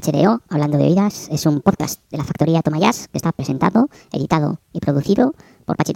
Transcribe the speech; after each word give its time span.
HDO, 0.00 0.40
Hablando 0.48 0.78
de 0.78 0.84
Oídas, 0.84 1.28
es 1.30 1.44
un 1.44 1.60
podcast 1.60 2.00
de 2.10 2.16
la 2.16 2.24
factoría 2.24 2.62
Tomayas 2.62 3.08
que 3.08 3.18
está 3.18 3.32
presentado, 3.32 3.90
editado 4.12 4.58
y 4.72 4.80
producido 4.80 5.34
por 5.66 5.76
Pachi 5.76 5.92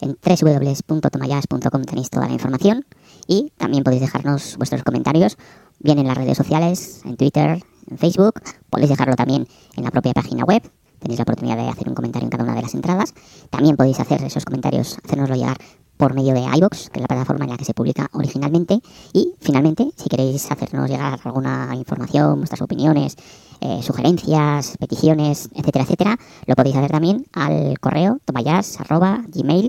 En 0.00 0.16
www.tomayas.com 0.22 1.82
tenéis 1.84 2.10
toda 2.10 2.28
la 2.28 2.32
información 2.32 2.86
y 3.26 3.52
también 3.56 3.82
podéis 3.82 4.02
dejarnos 4.02 4.56
vuestros 4.56 4.84
comentarios 4.84 5.36
bien 5.80 5.98
en 5.98 6.06
las 6.06 6.16
redes 6.16 6.36
sociales, 6.38 7.00
en 7.04 7.16
Twitter, 7.16 7.64
en 7.90 7.98
Facebook, 7.98 8.34
podéis 8.68 8.90
dejarlo 8.90 9.16
también 9.16 9.48
en 9.74 9.82
la 9.82 9.90
propia 9.90 10.12
página 10.12 10.44
web, 10.44 10.62
tenéis 11.00 11.18
la 11.18 11.22
oportunidad 11.24 11.56
de 11.56 11.68
hacer 11.68 11.88
un 11.88 11.96
comentario 11.96 12.26
en 12.26 12.30
cada 12.30 12.44
una 12.44 12.54
de 12.54 12.62
las 12.62 12.74
entradas. 12.74 13.14
También 13.50 13.76
podéis 13.76 13.98
hacer 13.98 14.22
esos 14.22 14.44
comentarios, 14.44 14.98
hacernoslo 15.04 15.34
llegar 15.34 15.56
por 16.00 16.14
medio 16.14 16.32
de 16.32 16.40
iBox, 16.56 16.88
que 16.88 16.98
es 16.98 17.02
la 17.02 17.08
plataforma 17.08 17.44
en 17.44 17.50
la 17.50 17.58
que 17.58 17.66
se 17.66 17.74
publica 17.74 18.08
originalmente. 18.14 18.80
Y 19.12 19.34
finalmente, 19.38 19.90
si 19.96 20.08
queréis 20.08 20.50
hacernos 20.50 20.88
llegar 20.88 21.20
alguna 21.22 21.68
información, 21.74 22.38
vuestras 22.38 22.62
opiniones, 22.62 23.16
eh, 23.60 23.80
sugerencias, 23.82 24.78
peticiones, 24.78 25.50
etcétera, 25.54 25.84
etcétera, 25.84 26.16
lo 26.46 26.56
podéis 26.56 26.76
hacer 26.76 26.90
también 26.90 27.26
al 27.34 27.78
correo 27.80 28.18
tomayas.gmail.com. 28.24 29.68